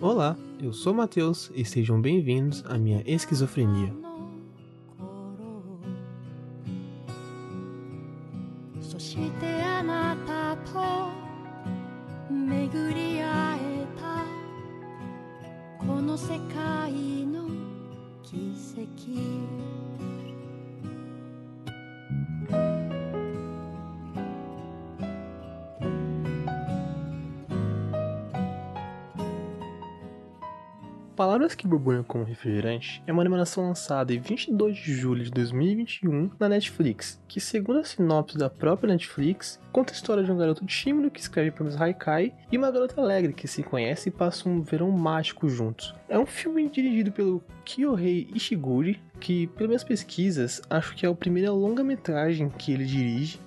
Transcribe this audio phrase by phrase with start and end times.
[0.00, 3.92] Olá, eu sou Matheus e sejam bem-vindos à minha esquizofrenia.
[8.92, 9.16] そし
[31.22, 36.32] Palavras que Borbulham como Refrigerante é uma animação lançada em 22 de julho de 2021
[36.36, 40.66] na Netflix, que, segundo a sinopse da própria Netflix, conta a história de um garoto
[40.66, 44.62] tímido que escreve poemas haikai e uma garota alegre que se conhece e passa um
[44.62, 45.94] verão mágico juntos.
[46.08, 51.14] É um filme dirigido pelo Kyohei Ishiguri, que, pelas minhas pesquisas, acho que é a
[51.14, 53.38] primeira longa-metragem que ele dirige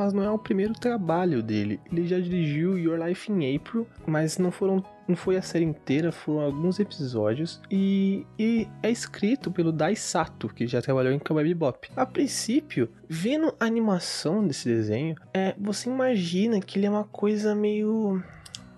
[0.00, 1.78] mas não é o primeiro trabalho dele.
[1.92, 6.12] Ele já dirigiu Your Life in April, mas não foram não foi a série inteira,
[6.12, 11.42] foram alguns episódios e, e é escrito pelo Dai Sato, que já trabalhou em Cowboy
[11.42, 11.90] Bebop.
[11.96, 17.56] A princípio, vendo a animação desse desenho, é, você imagina que ele é uma coisa
[17.56, 18.22] meio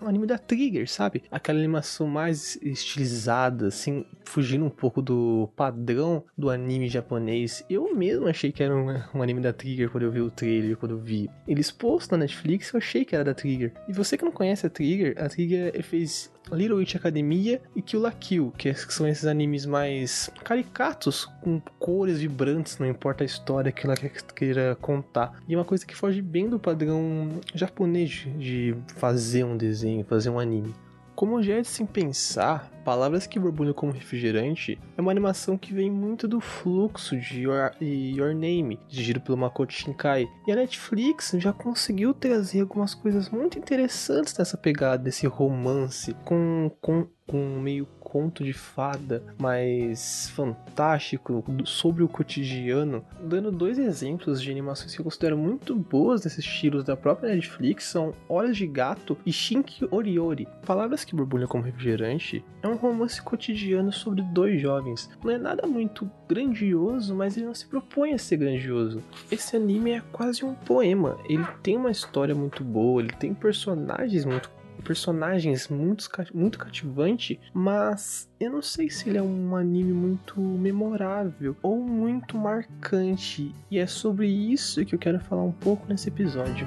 [0.02, 1.22] um anime da Trigger, sabe?
[1.30, 7.64] Aquela animação mais estilizada, assim, fugindo um pouco do padrão do anime japonês.
[7.68, 10.76] Eu mesmo achei que era um, um anime da Trigger quando eu vi o trailer,
[10.76, 13.72] quando eu vi ele exposto na Netflix, eu achei que era da Trigger.
[13.88, 18.00] E você que não conhece a Trigger, a Trigger fez Little Witch Academia e Kill
[18.00, 23.72] la Kill, que são esses animes mais caricatos, com cores vibrantes, não importa a história
[23.72, 25.40] que ela queira contar.
[25.48, 30.30] E é uma coisa que foge bem do padrão japonês de fazer um desenho, fazer
[30.30, 30.74] um anime.
[31.22, 35.72] Como já é de se pensar, Palavras que Borbulham como Refrigerante é uma animação que
[35.72, 40.28] vem muito do fluxo de Your, Your Name, dirigido pelo Makoto Shinkai.
[40.46, 46.72] E a Netflix já conseguiu trazer algumas coisas muito interessantes dessa pegada, desse romance, com,
[46.80, 54.50] com, com meio conto de fada mais fantástico sobre o cotidiano, dando dois exemplos de
[54.50, 59.16] animações que eu considero muito boas desses estilos da própria Netflix são Olhos de Gato
[59.24, 60.46] e Shinki Oriori.
[60.66, 65.08] Palavras que borbulham como refrigerante é um romance cotidiano sobre dois jovens.
[65.24, 69.02] Não é nada muito grandioso, mas ele não se propõe a ser grandioso.
[69.30, 71.16] Esse anime é quase um poema.
[71.26, 74.50] Ele tem uma história muito boa, ele tem personagens muito
[74.84, 81.56] personagens muito, muito cativante, mas eu não sei se ele é um anime muito memorável
[81.62, 86.66] ou muito marcante, e é sobre isso que eu quero falar um pouco nesse episódio.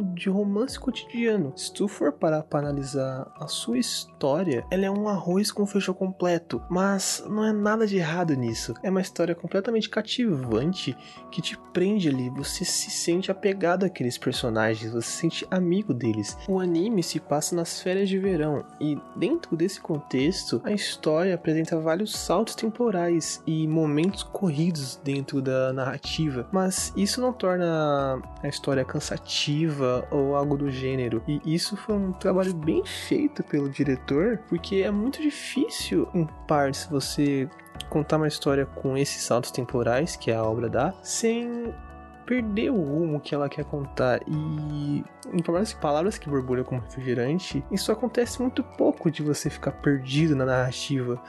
[0.00, 1.52] de romance cotidiano.
[1.56, 5.94] Se tu for parar para analisar a sua história, ela é um arroz com feijão
[5.94, 8.74] completo, mas não é nada de errado nisso.
[8.82, 10.96] É uma história completamente cativante
[11.30, 16.36] que te prende ali, você se sente apegado àqueles personagens, você se sente amigo deles.
[16.48, 21.78] O anime se passa nas férias de verão e dentro desse contexto, a história apresenta
[21.80, 28.84] vários saltos temporais e momentos corridos dentro da narrativa, mas isso não torna a história
[28.84, 31.22] cansativa ou algo do gênero.
[31.26, 36.86] E isso foi um trabalho bem feito pelo diretor, porque é muito difícil, em partes,
[36.86, 37.48] você
[37.88, 41.72] contar uma história com esses saltos temporais que a obra dá, sem
[42.26, 44.20] perder o rumo que ela quer contar.
[44.26, 49.72] E em palavras, palavras que borbulham como refrigerante, isso acontece muito pouco de você ficar
[49.72, 51.22] perdido na narrativa.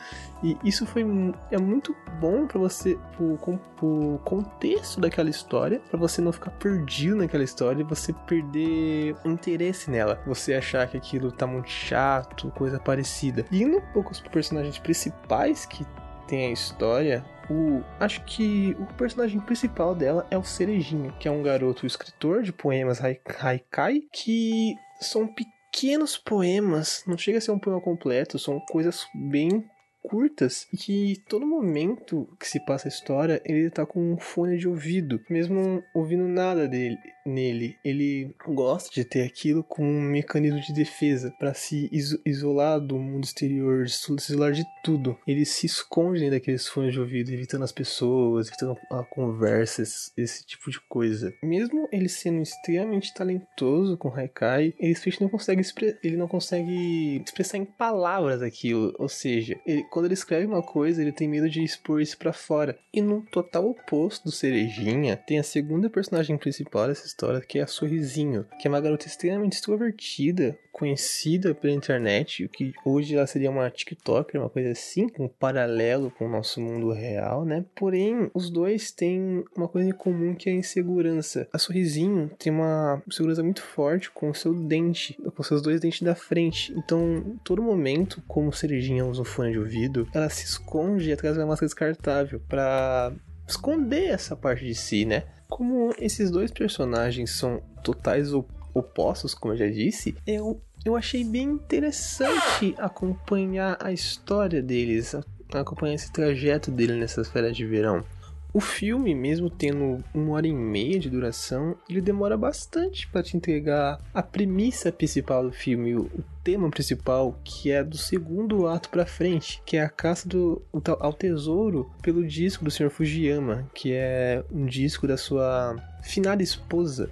[0.44, 1.04] E isso foi
[1.52, 3.38] é muito bom para você, pro,
[3.78, 9.90] pro contexto daquela história, para você não ficar perdido naquela história e você perder interesse
[9.90, 10.22] nela.
[10.26, 13.46] Você achar que aquilo tá muito chato, coisa parecida.
[13.52, 15.86] E indo um pouco os personagens principais que
[16.28, 21.32] tem a história, o, acho que o personagem principal dela é o Cerejinho, que é
[21.32, 27.60] um garoto escritor de poemas haikai que são pequenos poemas, não chega a ser um
[27.60, 29.66] poema completo, são coisas bem
[30.02, 34.58] curtas e que todo momento que se passa a história, ele tá com um fone
[34.58, 37.78] de ouvido, mesmo ouvindo nada dele nele.
[37.84, 41.90] Ele gosta de ter aquilo como um mecanismo de defesa para se
[42.26, 45.18] isolar do mundo exterior, se isolar de tudo.
[45.28, 50.12] Ele se esconde dentro daqueles fones de ouvido, evitando as pessoas, evitando a conversa, esse,
[50.18, 51.34] esse tipo de coisa.
[51.44, 55.64] Mesmo ele sendo extremamente talentoso com Haikai, ele não consegue
[56.04, 61.02] ele não consegue expressar em palavras aquilo, ou seja, ele, quando ele escreve uma coisa,
[61.02, 62.78] ele tem medo de expor isso para fora.
[62.94, 67.64] E no total oposto do Cerejinha, tem a segunda personagem principal dessa história, que é
[67.64, 73.52] a Sorrisinho, que é uma garota extremamente extrovertida, conhecida pela internet, que hoje ela seria
[73.52, 77.64] uma TikToker, uma coisa assim, um paralelo com o nosso mundo real, né?
[77.76, 81.48] Porém, os dois têm uma coisa em comum que é a insegurança.
[81.54, 86.02] A Sorrisinho tem uma segurança muito forte com o seu dente, com seus dois dentes
[86.02, 86.74] da frente.
[86.76, 91.42] Então, todo momento, como Cerejinha usa um fone de ouvido, ela se esconde atrás de
[91.42, 93.14] uma máscara descartável para
[93.48, 95.24] esconder essa parte de si, né?
[95.50, 98.32] Como esses dois personagens são totais
[98.74, 105.16] opostos, como eu já disse, eu, eu achei bem interessante acompanhar a história deles,
[105.54, 108.04] acompanhar esse trajeto dele nessas férias de verão.
[108.54, 113.36] O filme, mesmo tendo uma hora e meia de duração, ele demora bastante para te
[113.36, 119.08] entregar a premissa principal do filme, o tema principal, que é do segundo ato para
[119.08, 120.62] frente, que é a caça do,
[121.00, 122.92] ao tesouro pelo disco do Sr.
[122.92, 127.10] Fujiyama, que é um disco da sua finada esposa.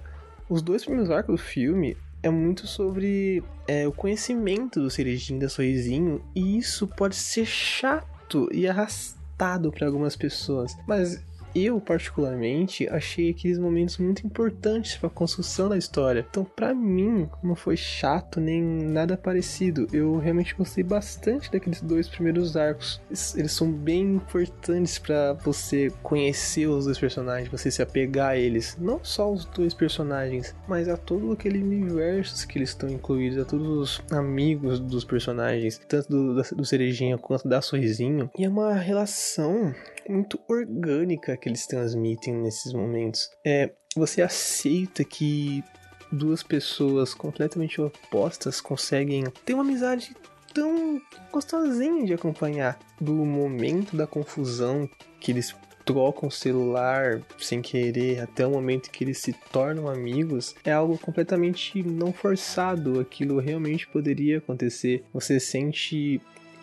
[0.48, 5.48] Os dois primeiros arcos do filme é muito sobre é, o conhecimento do Cerejinho da
[5.48, 11.20] Sorrisinho, e isso pode ser chato e arrastado para algumas pessoas, mas
[11.54, 16.26] eu, particularmente, achei aqueles momentos muito importantes para a construção da história.
[16.28, 19.86] Então, para mim, não foi chato nem nada parecido.
[19.92, 23.00] Eu realmente gostei bastante daqueles dois primeiros arcos.
[23.36, 28.76] Eles são bem importantes para você conhecer os dois personagens, você se apegar a eles.
[28.80, 33.44] Não só os dois personagens, mas a todo aquele universo que eles estão incluídos, a
[33.44, 38.30] todos os amigos dos personagens, tanto do, do Cerejinha quanto da Sorrisinho.
[38.38, 39.74] E é uma relação
[40.08, 43.28] muito orgânica que eles transmitem nesses momentos.
[43.44, 45.62] É, você aceita que
[46.10, 50.14] duas pessoas completamente opostas conseguem ter uma amizade
[50.54, 51.02] tão
[51.32, 52.78] gostosinha de acompanhar?
[53.00, 55.52] Do momento da confusão que eles
[55.84, 60.96] trocam o celular sem querer até o momento que eles se tornam amigos é algo
[60.96, 63.00] completamente não forçado.
[63.00, 65.02] Aquilo realmente poderia acontecer.
[65.12, 66.20] Você sente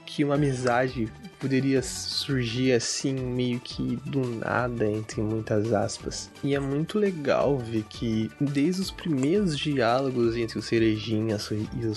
[0.09, 1.07] que uma amizade
[1.39, 6.29] poderia surgir assim, meio que do nada, entre muitas aspas.
[6.43, 11.93] E é muito legal ver que, desde os primeiros diálogos entre o Cerejinha e, o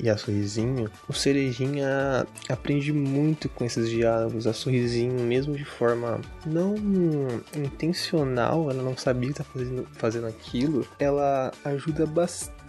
[0.00, 4.46] e a Sorrisinho, o Cerejinha aprende muito com esses diálogos.
[4.46, 6.74] A Sorrisinho, mesmo de forma não
[7.56, 12.61] intencional, ela não sabia que tá fazendo, fazendo aquilo, ela ajuda bastante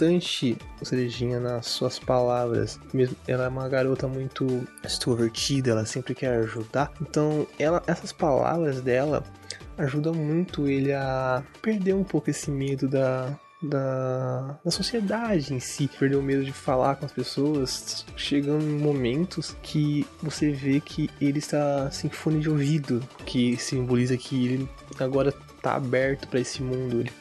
[0.82, 2.80] o Cerejinha nas suas palavras.
[2.94, 6.92] Mesmo ela é uma garota muito extrovertida, ela sempre quer ajudar.
[7.02, 9.24] Então, ela, essas palavras dela
[9.78, 15.88] ajudam muito ele a perder um pouco esse medo da, da, da sociedade em si,
[15.88, 21.10] perder o medo de falar com as pessoas, chegando em momentos que você vê que
[21.20, 26.62] ele está sem fone de ouvido, que simboliza que ele agora está aberto para esse
[26.62, 27.12] mundo, ele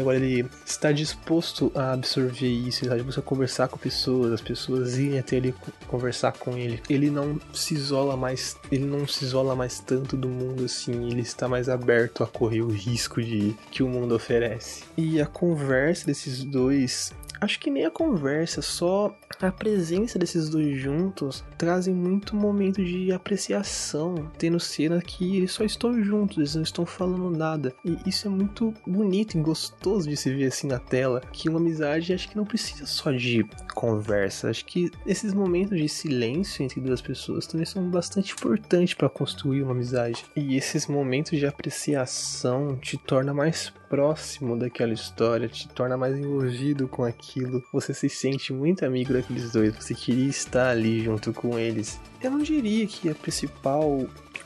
[0.00, 4.40] agora ele está disposto a absorver isso, ele está disposto a conversar com pessoas, as
[4.40, 5.54] pessoas irem até ele
[5.86, 6.82] conversar com ele.
[6.88, 11.22] Ele não se isola mais, ele não se isola mais tanto do mundo assim, ele
[11.22, 14.84] está mais aberto a correr o risco de que o mundo oferece.
[14.96, 17.12] E a conversa desses dois
[17.44, 23.12] acho que nem a conversa, só a presença desses dois juntos trazem muito momento de
[23.12, 27.74] apreciação, tendo cena que eles só estão juntos, eles não estão falando nada.
[27.84, 31.58] E isso é muito bonito e gostoso de se ver assim na tela, que uma
[31.58, 36.80] amizade acho que não precisa só de conversa, acho que esses momentos de silêncio entre
[36.80, 40.24] duas pessoas também são bastante importantes para construir uma amizade.
[40.36, 46.88] E esses momentos de apreciação te torna mais próximo daquela história, te torna mais envolvido
[46.88, 47.62] com aquilo.
[47.72, 52.00] Você se sente muito amigo daqueles dois, você queria estar ali junto com eles.
[52.20, 54.04] Eu não diria que a principal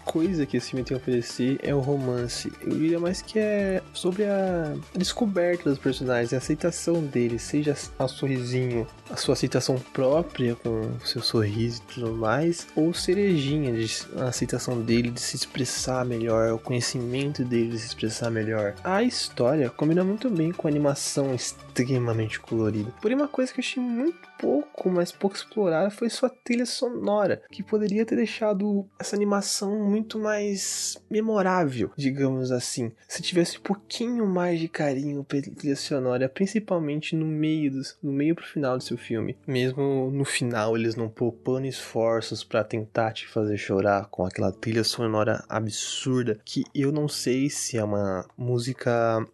[0.09, 2.51] coisa que esse filme tem a oferecer é o romance.
[2.63, 8.09] Eu diria mais que é sobre a descoberta dos personagens, a aceitação deles, seja a
[8.09, 13.75] sorrisinho, a sua aceitação própria com seu sorriso e tudo mais, ou cerejinha,
[14.17, 18.75] a aceitação dele de se expressar melhor, o conhecimento dele de se expressar melhor.
[18.83, 22.93] A história combina muito bem com a animação extremamente colorida.
[23.03, 27.43] Porém, uma coisa que eu achei muito pouco, mas pouco explorada foi sua trilha sonora,
[27.51, 32.93] que poderia ter deixado essa animação muito mais memorável, digamos assim.
[33.07, 38.13] Se tivesse um pouquinho mais de carinho pela trilha sonora, principalmente no meio do, no
[38.13, 39.37] meio pro final do seu filme.
[39.47, 44.85] Mesmo no final eles não poupando esforços para tentar te fazer chorar com aquela trilha
[44.85, 49.27] sonora absurda que eu não sei se é uma música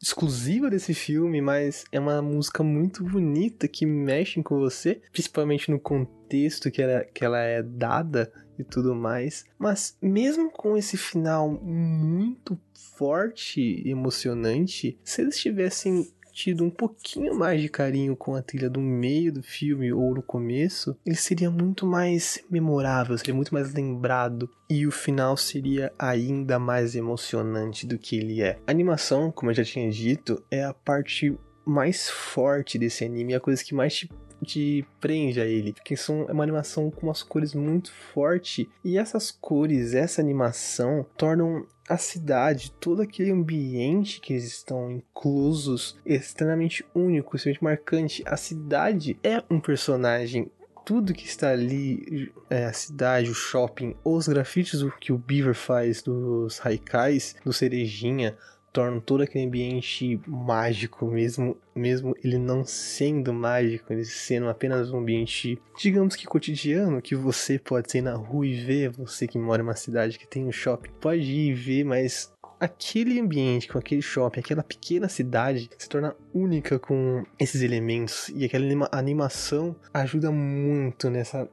[0.00, 5.78] exclusiva desse filme, mas é uma música muito bonita que mexe com você, principalmente no
[5.78, 9.44] contexto que ela, que ela é dada e tudo mais.
[9.58, 12.58] Mas mesmo com esse final muito
[12.96, 18.70] forte e emocionante, se eles tivessem tido um pouquinho mais de carinho com a trilha
[18.70, 23.72] do meio do filme ou no começo, ele seria muito mais memorável, seria muito mais
[23.72, 28.58] lembrado e o final seria ainda mais emocionante do que ele é.
[28.66, 33.36] A animação, como eu já tinha dito, é a parte mais forte desse anime, é
[33.36, 34.10] a coisa que mais te
[34.44, 38.98] te prende a ele, porque são, é uma animação com umas cores muito fortes e
[38.98, 46.84] essas cores, essa animação tornam a cidade, todo aquele ambiente que eles estão inclusos, extremamente
[46.94, 48.22] único, extremamente marcante.
[48.26, 50.50] A cidade é um personagem
[50.86, 56.02] tudo que está ali, é, a cidade, o shopping, os grafites que o Beaver faz
[56.02, 58.36] dos haikais, do Cerejinha,
[58.72, 64.98] tornam todo aquele ambiente mágico, mesmo, mesmo ele não sendo mágico, ele sendo apenas um
[64.98, 69.62] ambiente, digamos que cotidiano, que você pode ser na rua e ver, você que mora
[69.62, 73.76] em uma cidade que tem um shopping, pode ir e ver, mas aquele ambiente, com
[73.76, 78.28] aquele shopping, aquela pequena cidade se torna única com esses elementos.
[78.28, 81.48] E aquela animação ajuda muito nessa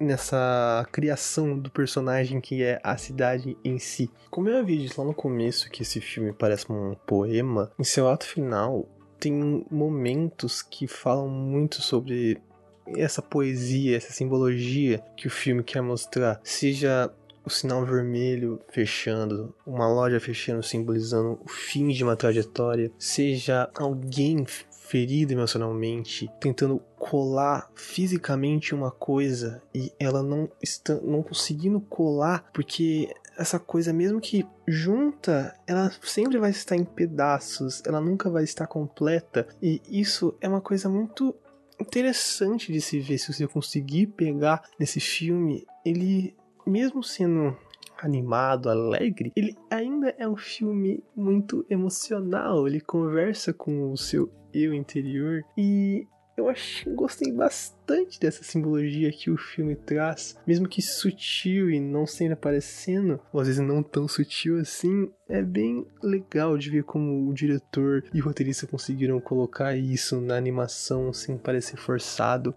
[0.00, 4.10] nessa criação do personagem que é a cidade em si.
[4.30, 8.08] Como eu havia dito lá no começo que esse filme parece um poema, em seu
[8.08, 8.88] ato final
[9.20, 12.40] tem momentos que falam muito sobre
[12.96, 17.12] essa poesia, essa simbologia que o filme quer mostrar, seja
[17.44, 24.44] o sinal vermelho fechando, uma loja fechando simbolizando o fim de uma trajetória, seja alguém
[24.90, 33.08] ferida emocionalmente, tentando colar fisicamente uma coisa e ela não está não conseguindo colar porque
[33.38, 38.66] essa coisa mesmo que junta, ela sempre vai estar em pedaços, ela nunca vai estar
[38.66, 39.46] completa.
[39.62, 41.34] E isso é uma coisa muito
[41.80, 47.56] interessante de se ver se você conseguir pegar nesse filme, ele mesmo sendo
[48.02, 52.66] animado, alegre, ele ainda é um filme muito emocional.
[52.66, 56.06] Ele conversa com o seu eu interior e
[56.40, 62.06] eu acho, gostei bastante dessa simbologia que o filme traz, mesmo que sutil e não
[62.06, 67.28] sempre aparecendo, ou às vezes não tão sutil assim, é bem legal de ver como
[67.28, 72.54] o diretor e o roteirista conseguiram colocar isso na animação sem parecer forçado.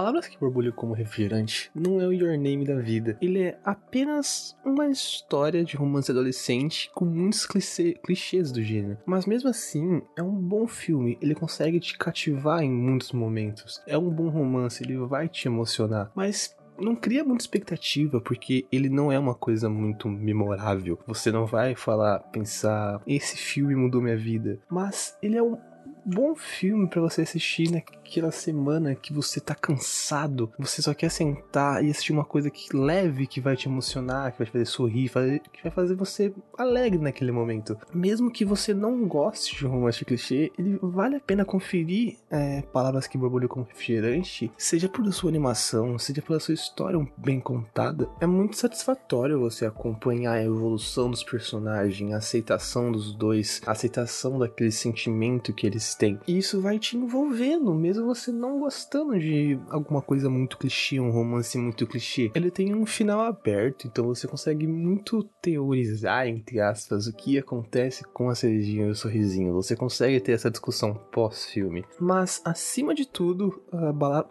[0.00, 3.18] Palavras que borbulham como refrigerante não é o Your Name da vida.
[3.20, 8.96] Ele é apenas uma história de romance adolescente com muitos clichê, clichês do gênero.
[9.04, 11.18] Mas mesmo assim, é um bom filme.
[11.20, 13.82] Ele consegue te cativar em muitos momentos.
[13.86, 16.10] É um bom romance, ele vai te emocionar.
[16.14, 20.98] Mas não cria muita expectativa, porque ele não é uma coisa muito memorável.
[21.06, 24.58] Você não vai falar, pensar, esse filme mudou minha vida.
[24.70, 25.58] Mas ele é um
[26.04, 31.84] bom filme para você assistir naquela semana que você tá cansado, você só quer sentar
[31.84, 35.08] e assistir uma coisa que leve, que vai te emocionar, que vai te fazer sorrir,
[35.08, 37.78] fazer, que vai fazer você alegre naquele momento.
[37.94, 42.62] Mesmo que você não goste de um romance clichê, ele vale a pena conferir é,
[42.62, 48.08] palavras que borbulham como refrigerante, seja por sua animação, seja pela sua história bem contada.
[48.20, 54.38] É muito satisfatório você acompanhar a evolução dos personagens, a aceitação dos dois, a aceitação
[54.38, 56.20] daquele sentimento que eles eles.
[56.26, 61.10] E isso vai te envolvendo, mesmo você não gostando de alguma coisa muito clichê, um
[61.10, 62.30] romance muito clichê.
[62.34, 68.04] Ele tem um final aberto, então você consegue muito teorizar, entre aspas, o que acontece
[68.04, 69.54] com a cerejinha e o sorrisinho.
[69.54, 71.84] Você consegue ter essa discussão pós-filme.
[71.98, 73.62] Mas, acima de tudo,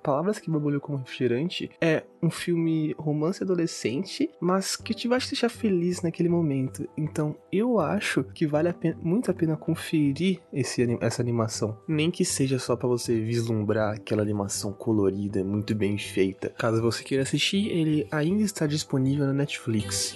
[0.03, 5.29] Palavras que Borbulham como Refrigerante é um filme romance adolescente, mas que te vai te
[5.29, 6.87] deixar feliz naquele momento.
[6.97, 11.48] Então, eu acho que vale a pena, muito a pena conferir esse, essa animação.
[11.87, 16.49] Nem que seja só para você vislumbrar aquela animação colorida, muito bem feita.
[16.57, 20.15] Caso você queira assistir, ele ainda está disponível na Netflix.